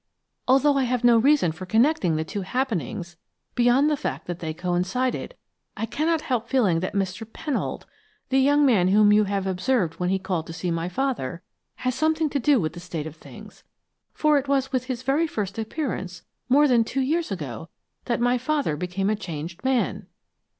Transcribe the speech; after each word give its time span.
Although 0.47 0.77
I 0.79 0.85
have 0.85 1.03
no 1.03 1.19
reason 1.19 1.51
for 1.51 1.67
connecting 1.67 2.15
the 2.15 2.23
two 2.25 2.41
happenings 2.41 3.17
beyond 3.53 3.87
the 3.87 3.95
fact 3.95 4.25
that 4.25 4.39
they 4.39 4.51
coincided, 4.51 5.35
I 5.77 5.85
cannot 5.85 6.21
help 6.21 6.49
feeling 6.49 6.79
that 6.79 6.95
Mr. 6.95 7.23
Pennold 7.23 7.83
the 8.29 8.39
young 8.39 8.65
man 8.65 8.87
whom 8.87 9.13
you 9.13 9.25
have 9.25 9.45
observed 9.45 9.99
when 9.99 10.09
he 10.09 10.17
called 10.17 10.47
to 10.47 10.53
see 10.53 10.71
my 10.71 10.89
father 10.89 11.43
has 11.85 11.93
something 11.93 12.31
to 12.31 12.39
do 12.39 12.59
with 12.59 12.73
the 12.73 12.79
state 12.79 13.05
of 13.05 13.15
things, 13.17 13.63
for 14.11 14.39
it 14.39 14.47
was 14.47 14.71
with 14.71 14.85
his 14.85 15.03
very 15.03 15.27
first 15.27 15.59
appearance, 15.59 16.23
more 16.49 16.67
than 16.67 16.83
two 16.83 17.01
years 17.01 17.31
ago, 17.31 17.69
that 18.05 18.19
my 18.19 18.39
father 18.39 18.75
became 18.75 19.07
a 19.07 19.15
changed 19.15 19.63
man." 19.63 20.07